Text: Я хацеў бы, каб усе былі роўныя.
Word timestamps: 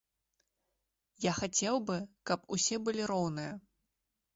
Я 1.29 1.35
хацеў 1.41 1.75
бы, 1.91 2.01
каб 2.33 2.51
усе 2.59 2.85
былі 2.89 3.03
роўныя. 3.17 3.51